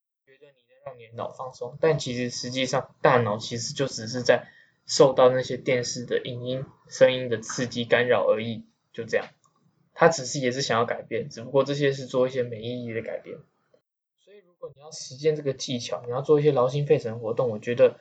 [0.85, 4.49] 让你的脑放松，但其实实际上大脑其实就只是在
[4.87, 9.27] 受到那些电视的影音声音的刺激干扰而已，就这样。
[9.93, 13.37] 他只是也是想要改变，只不过这些是做一些没意义的改变。
[14.25, 17.99] 所以如果你要实践这个技巧，你要做一些劳心费神活动，我觉得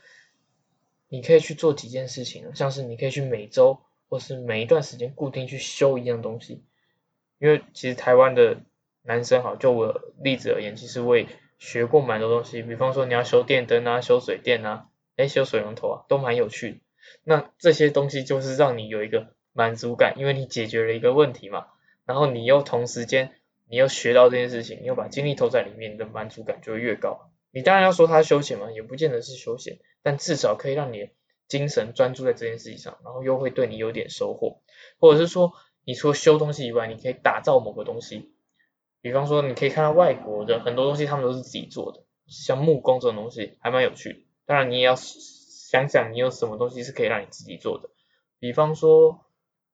[1.09, 6.63] 你可以去做几件事情，像是你可以去每周或是每一段时间固定去修一样东西。
[7.39, 8.61] 因为其实台湾的
[9.01, 11.27] 男生好，就我例子而言，其实我也
[11.59, 16.77] 学过蛮多东西，比方说你要修电灯啊、修水电啊、哎修水龙头啊，都蛮有趣的。
[17.23, 21.67] 那这些东西就是让你有一个满足感，因为你解决了一个问题嘛，
[22.05, 23.33] 然后你又同时间
[23.67, 27.29] 你又学到这件事情，你又把精力投在里面，你的满足感就会越高。
[27.51, 31.09] 你当然要说它休闲嘛，也不见得是休闲，但至少可以让你
[31.47, 34.61] 精神专注在这件事情上，然后又会对你有点收获，
[34.99, 35.53] 或者是说。
[35.85, 38.31] 你除了修东西以外，你可以打造某个东西，
[39.01, 44.19] 比方说你可以看到外国的很多东西，他们都是自己做的，像木工这种东西还蛮有趣的。
[44.45, 47.89] 当然你也要想想你有什么东西是可以让你自己做的，
[48.39, 49.25] 比方说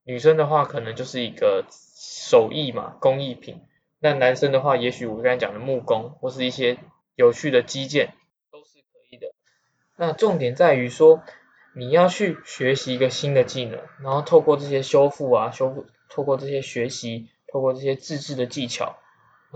[0.04, 3.62] 女生的话可能就是一个手艺嘛，工艺品。
[4.00, 6.78] 那男生的话，也许我刚才讲的木工或是一些
[7.16, 8.14] 有趣的基建
[8.52, 9.34] 都是可以的。
[9.98, 11.24] 那重点在于说
[11.76, 15.86] 你要去学习一个新的技能，然后透过这些修复啊修复。
[16.08, 18.98] 透过这些学习，透过这些自制的技巧，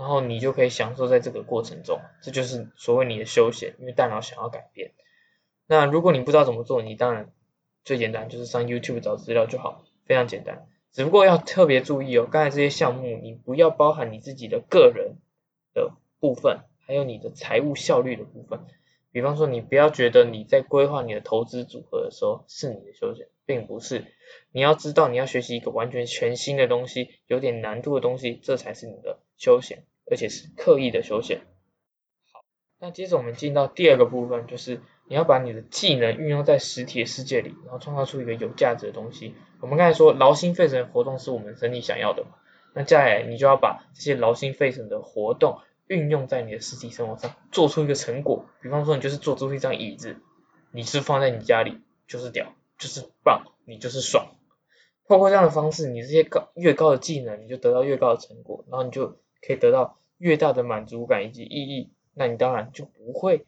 [0.00, 4.92] 然后你就可以享受在这个过程中，这就是所谓你的休闲，因为大脑想要改变。
[5.66, 7.30] 那如果你不知道怎么做，你当然
[7.84, 10.66] 最简单就是上 YouTube 找资料就好，非常简单。
[10.90, 15.18] 只不过要特别注意哦，刚才这些项目你不要包含你自己的个人
[15.74, 18.60] 的部分，还有你的财务效率的部分。
[19.12, 24.06] 比方说，你不要觉得你在规划你的投资组合的时候是你的休闲，并不是。
[24.50, 31.40] 你要知道，你要学习一个完全全新的东西，有点难度的东西，这才是你的休闲，而且是刻意的休闲。
[32.30, 32.44] 好，
[32.78, 39.34] 那接着我们进到第二个部分，就是你要把你的技能运用在实体的世界里，然后创造出一个有价值的东西。
[39.60, 42.36] 我们刚才说劳心费神的活动是我们身体想要的嘛？
[42.74, 48.44] 那接下来你就要把这些劳心费神的活动运用在你的实体生活上，做出一个成果。
[48.62, 50.18] 比方说，你就是做出一张椅子，
[50.70, 54.36] 你是放在你家里，就是屌，就是棒，你就是爽。
[55.08, 61.92] 透过这样的方式，你这些高越高的技能，你就得到越高的成果，然后你就可以得到越大的满足感以及意义。
[62.14, 63.46] 那你当然就不会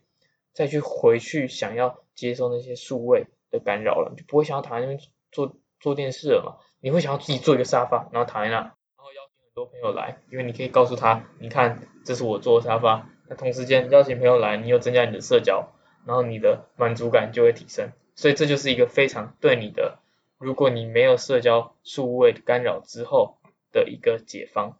[0.52, 5.00] 再去回去想要接受那些数位的干扰了，就不会想要躺在那边
[5.30, 6.64] 做做电视了嘛？
[6.80, 13.08] 你会想要自己做一个沙发，然后躺在那，然后邀请很多朋友来，因为你可以告诉他，你看这是我做的沙发。
[13.28, 15.72] 那同时间邀请朋友来，你又增加你的社交，
[16.06, 17.90] 然后你的满足感就会提升。
[18.14, 19.98] 所以这就是一个非常对你的。
[20.38, 23.38] 如果你没有社交数位干扰之后
[23.72, 24.78] 的一个解方，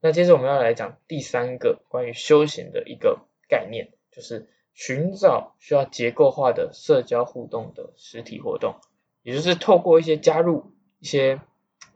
[0.00, 8.76] 那接着我们要来讲第三个关于休闲的一个概念，就是寻找需要结构化的社交互动的实体活动，
[9.22, 11.40] 也就是透过一些加入一些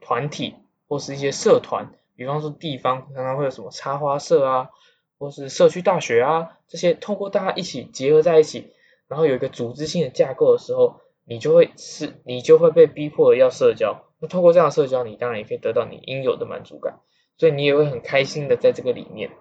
[0.01, 0.55] 团体
[0.87, 4.69] 或是一些社团，比方说地方常常会有什么插花社啊，
[5.17, 8.73] 或是社区大学啊这些，透过大家一起结合在一起，
[9.07, 11.01] 然后有一个组织性的架构的时候。
[11.27, 14.03] 你就会是，你就会被逼迫要社交。
[14.19, 16.99] 那透过这样的社交，你当然也可以得到你应有的满足感，
[17.37, 19.31] 所以你也会很开心的在这个里面。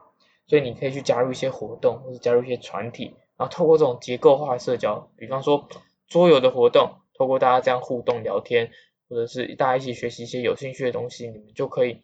[0.46, 5.66] 所以你可以去加入一些活动，或者加入一些团体，然后透过这种结构化社交，比方说
[6.06, 8.70] 桌游的活动，透过大家这样互动聊天，
[9.08, 12.02] 或者是大家一起学习一些有兴趣的东西，你们就可以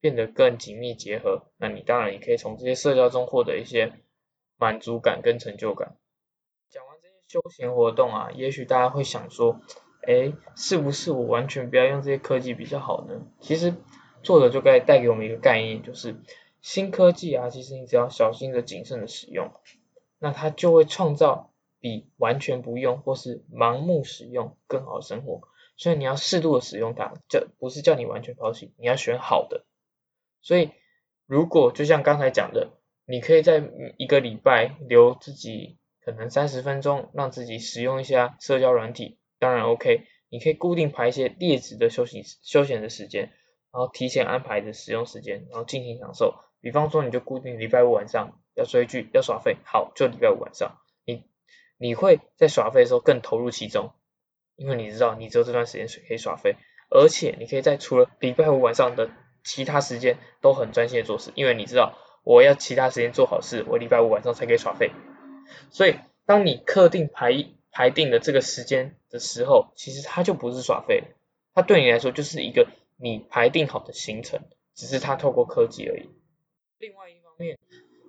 [0.00, 1.42] 变得更紧密结合。
[1.56, 3.92] 那你当然也可以从这些社交中获得一些
[4.56, 5.96] 满足感跟成就感。
[6.70, 9.60] 讲完这些休闲活动啊，也许大家会想说，
[10.06, 13.26] 哎，是不是我完全不要用这些科技比较好呢？
[13.40, 13.74] 其实
[14.22, 16.16] 作者就该带给我们一个概念，就是
[16.60, 19.52] 新科技啊，其实你只要小心的、谨慎的使用，
[20.18, 25.42] 那它就会创造比完全不用或是盲目使用更好的生活。
[25.76, 29.64] 所以你要适度的使用它，这不是叫你完全抛弃，你要选好的。
[30.40, 30.70] 所以
[31.26, 32.70] 如果就像刚才讲的，
[33.06, 33.62] 你可以在
[33.96, 35.78] 一个礼拜留自己。
[36.04, 43.30] 可能三十分钟让自己使用一下社交软体，当然 OK，你可以固定排一些劣质的休息休闲的时间，
[43.72, 46.34] 然后提前安排的使用时间，然后尽情享受。
[46.60, 51.24] 比方说，你就固定礼拜五晚上要追剧要耍废，好，就礼拜五晚上，你
[51.76, 53.90] 你会在耍废的时候更投入其中，
[54.54, 56.54] 因为你知道你只有这段时间可以耍废，
[56.88, 59.10] 而且你可以在除了礼拜五晚上的
[59.42, 64.92] 其他时间都很专心的做事，因为你知道我要其他时间做好事，我礼拜五晚上才可以耍废。
[65.70, 67.32] 所以，当你刻定排
[67.72, 71.02] 排定的这个时间的时候，其实它就不是耍废，
[71.54, 74.40] 它对你来说就是一个你排定好的行程，
[74.74, 76.10] 只是它透过科技而已。
[76.78, 77.58] 另外一方面，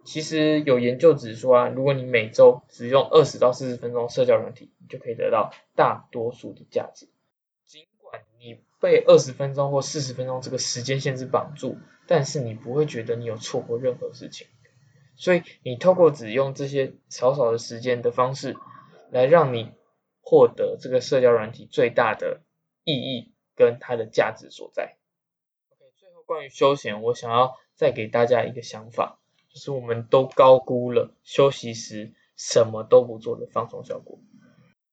[0.05, 7.07] 其实有研究指出啊，如果你每周只用二十到四十分钟社交软体，你就可以得到大多数的价值。
[7.65, 14.47] 尽管你被二十分钟或四十分钟这个时间限制绑住，但是你不会觉得你有错过任何事情。
[15.15, 18.57] 所以你透过只用这些少少的时间的方式，
[19.11, 19.71] 来让你
[20.21, 22.41] 获得这个社交软体最大的
[22.83, 24.95] 意义跟它的价值所在。
[25.71, 34.19] OK，最后关于休闲，我想要再给大家一个想法，就是我们都高估了休息时什么都不做的放松效果。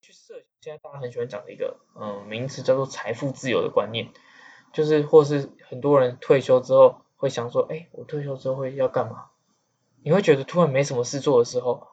[0.00, 4.08] 去设想现在大家很喜欢讲的一个嗯名词叫做财富自由的观念，
[4.72, 9.26] 就是或是很多人退休之后会想说，哎，我退休之后会要干嘛？
[10.02, 11.88] 你会觉得突然没什么事做的时候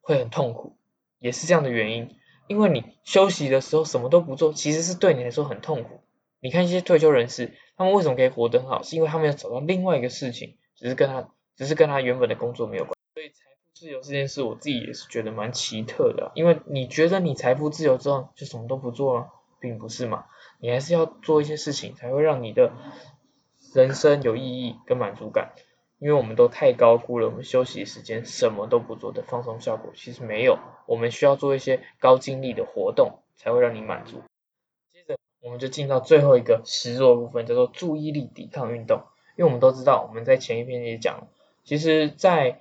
[0.00, 0.76] 会很痛苦，
[1.18, 2.16] 也是这样的原因，
[2.46, 5.99] 因为你休息的时候什么都不做，其实是对你来说很痛苦。
[6.40, 12.94] 你看一些退休人士，他们为什么可以活得很好，是因为他们要找到另外一个事情，只是跟他只是跟他原本的工作没有关。
[13.14, 19.28] 所以财富自由这件事，我自己也是觉得蛮奇特的，因为你觉得你财富自由之后就什么都不做了，
[19.60, 20.24] 并不是嘛，
[20.58, 22.72] 你还是要做一些事情，才会让你的
[23.74, 25.52] 人生有意义跟满足感。
[25.98, 34.22] 因为我们都太高估了我们休息时间什么都不做的放松效果，其实没有，我们需要做一些高精力的活动才会让你满足。
[35.42, 39.02] 我们就进到最后一个实弱部分，叫做注意力抵抗运动。
[39.36, 41.28] 因为我们都知道，我们在前一篇也讲，
[41.64, 42.60] 其实，在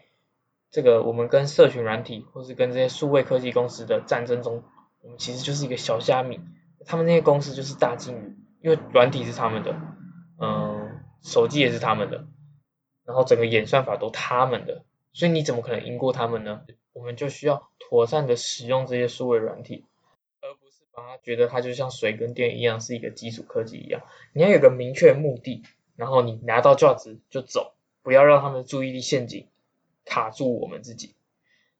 [0.71, 4.63] 这个我们跟社群软体或是跟这些数位科技公司的战争中，
[5.01, 6.39] 我们其实就是一个小虾米，
[6.85, 9.75] 他们那些公司就是大金鱼，因为软体是他们的，
[10.39, 12.27] 嗯，手机也是他们的，
[13.03, 16.61] 然后整个演算法都他们的，所以你怎么可能赢过他们呢？
[16.93, 19.85] 我们就需要妥善的使用这些数位软体，
[20.93, 24.01] 把它觉得它就像水跟电一样是一个基础科技一样，
[24.33, 25.63] 你要有个明确目的，
[25.95, 29.47] 然后你拿到价值就走，不要让他们注意力陷阱。
[30.05, 31.13] 卡住我们自己，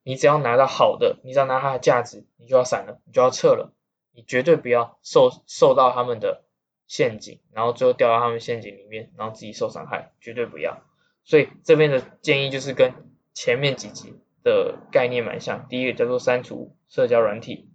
[0.04, 3.72] 你只要拿到好的，你只要拿它的价值，你就要闪了，你就要撤了，
[4.12, 6.44] 你绝对不要受受到他们的
[6.86, 10.80] 陷阱，然后最后掉到他们陷阱里面，然后自己受伤害，绝对不要。
[11.24, 12.92] 所以这边的建议就是跟
[13.34, 17.69] 前面几集的概念蛮像，第一个叫做删除社交软体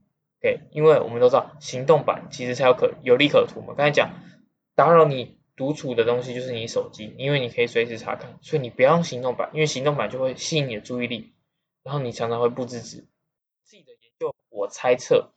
[0.50, 4.14] ，OK，因为我们都知道行动版其实才有可有利可图嘛，刚才讲
[4.76, 5.38] 打扰你。
[5.58, 11.34] 独处的东西就是你手机，因为你可以随时查看，所以你不要用行动版，因为行动版就会吸引你的注意力，
[11.82, 13.08] 然后你常常会不自知。
[13.64, 15.32] 自己的研究，我猜测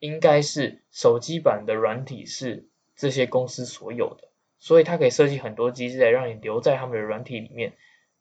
[0.00, 4.28] 应该是手机版的软体是这些公司所有的，
[4.58, 7.74] 所以它可以设计很多机制来让你留在他们的软体里面，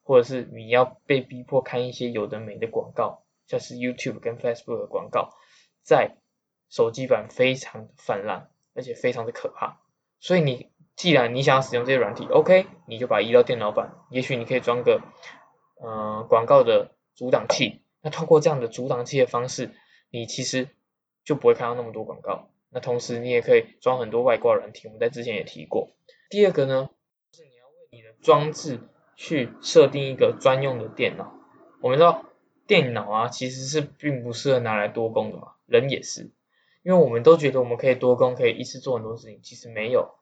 [0.03, 5.33] 或者是你要被逼迫看一些有的没的广告，像是 YouTube 跟 Facebook 的广告，
[5.83, 6.17] 在
[6.69, 9.79] 手机版非常泛滥，而且非常的可怕，
[10.19, 10.71] 所以你。
[10.95, 13.95] 既然你想要使用这些软体，OK，你就把移到电脑版。
[14.11, 15.01] 也许你可以装个
[15.81, 17.81] 呃广告的阻挡器。
[18.01, 19.71] 那通过这样的阻挡器的方式，
[20.11, 20.69] 你其实
[21.23, 22.51] 就不会看到那么多广告。
[22.69, 25.89] 那同时你也可以装很多外挂软体，我们在之前也提过。
[26.29, 26.91] 第二个呢，
[27.35, 28.79] 是你要为你的装置
[29.15, 31.33] 去设定一个专用的电脑。
[31.81, 32.23] 我们知道
[32.67, 36.31] 电脑啊其实是并不适合拿来多工的嘛，人也是，
[36.83, 40.15] 因为我们都觉得我们可以多工，可以一次做很多事情，其实没有。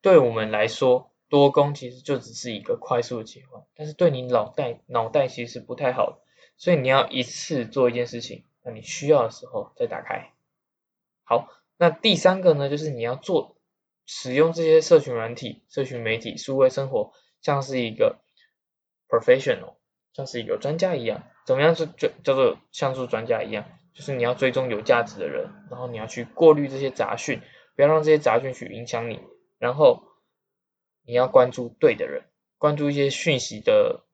[0.00, 6.18] 对我们来说，多工其实就只是一个快速的切换，但是对你脑袋脑袋其实是不太好的，
[6.56, 10.32] 所以你要一次做一件事情，那你需要的时候再打开。
[11.24, 13.56] 好，那第三个呢，就是你要做
[14.06, 17.12] 使用这些社群软体、社群媒体、数位生活，
[17.42, 18.20] 像是一个
[19.08, 19.74] professional，
[20.14, 23.68] 像是一个专家一样，怎么样是就叫做像素专家一样，
[23.98, 27.40] 就是你要追踪有价值的人，然后你要去过滤这些杂讯，
[27.74, 29.18] 不要让这些杂讯去影响你。
[29.58, 30.04] 然后
[31.02, 32.22] 你要关注对的人，
[32.58, 34.04] 关注一些讯息的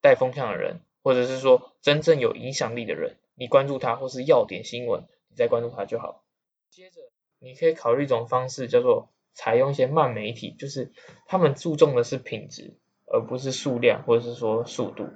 [0.00, 6.24] 带风向的人，或者是说真正有影响力的人，你关注他，或是要点新闻，你再关注他就好。
[6.70, 7.02] 接着
[7.38, 10.90] 你可以考虑一种方式，叫做采用一些慢媒体，就是
[11.26, 15.10] 他们注重的是品质，而不是数量或者是说速度。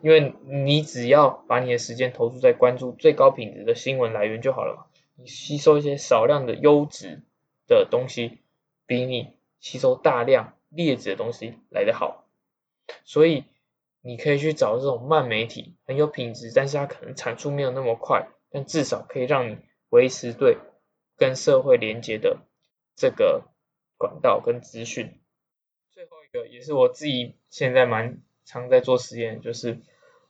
[0.00, 7.22] 因为你只要把你的时间投注在关注最高品质的新闻来源就好了嘛，你吸收一些少量的优质
[7.66, 8.38] 的东西。
[8.86, 12.26] 比你吸收大量劣质的东西来得好，
[13.06, 13.44] 所以
[14.02, 19.56] 你可以去找这种慢媒体，很有品质，但是它可能产出没有那么快，但至少可以让你
[19.88, 20.58] 维持对
[21.16, 22.40] 跟社会连接的
[22.94, 23.44] 这个
[23.96, 25.18] 管道跟资讯。
[25.90, 29.78] 最后一个也是我自己现在蛮常在做实验，就是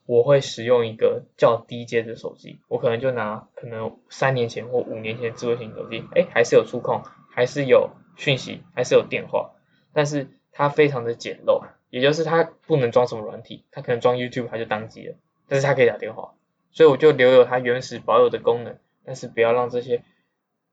[0.05, 7.91] 我会使用一个较低阶的手机，我可能就拿可能三年前或五年前智慧型手机，哎，还是有触控，还是有。
[8.17, 9.51] 讯息还是有电话，
[9.91, 15.15] 但是它非常的简陋，也就是它不能装什么软体，它可能装 YouTube 它就当机了，
[15.49, 16.35] 但是它可以打电话，
[16.71, 20.01] 所以我就留有它原始保有的功能，但是不要让这些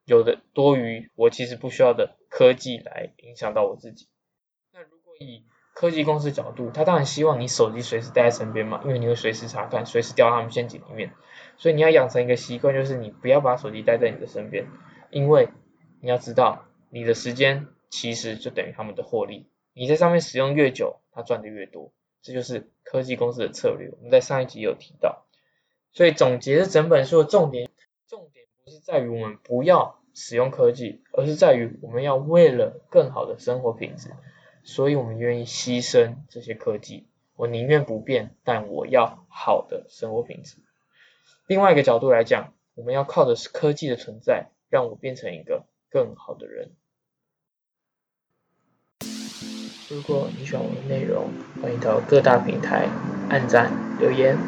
[0.05, 4.07] 有的多余我其实不需要的科技来影响到我自己。
[4.73, 5.43] 那如果以
[5.83, 11.13] 科技公司角度，他当然希望你手机随时带在身边嘛，因为你会随时查看，随时掉到他们陷阱里面，
[11.57, 14.69] 所以你要养成一个习惯，就是你不要把手机带在你的身边，
[15.11, 15.49] 因为
[16.01, 16.67] 你要知道。
[16.89, 23.91] 你的时间其实就等于他们的获利，你在上面使用越久，他赚的越多，这就是科技公司的策略。
[23.97, 25.25] 我们在上一集有提到，
[25.93, 27.71] 所以总结这整本书的重点，
[28.07, 34.11] 重点不是在于我们不要使用科技，而是在于我们要为了更好的生活品质，
[34.65, 37.07] 所以我们愿意牺牲这些科技。
[37.37, 40.57] 我宁愿不变，但我要好的生活品质。
[41.47, 46.71] 另外一个角度来讲，我们要靠的是科技的存在，让我变成一个更好的人。
[49.91, 51.29] 如果你喜欢我的内容，
[51.61, 52.89] 欢迎到各大平台
[53.29, 54.39] 按赞留言，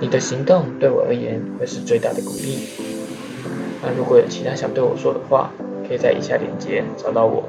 [0.00, 2.68] 你的行动对我而言会是最大的鼓励。
[3.82, 5.52] 那如果有其他想对我说的话，
[5.86, 7.48] 可以在以下链接找到我。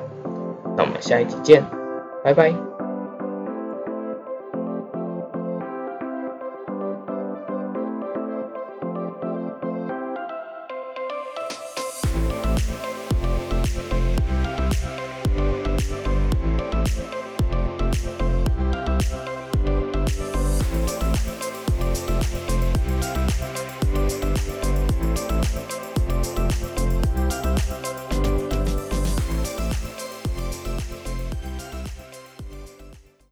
[0.75, 1.63] 那我们下一集见，
[2.23, 2.72] 拜拜。